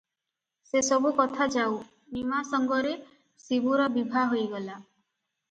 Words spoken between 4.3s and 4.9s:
ହୋଇଗଲା।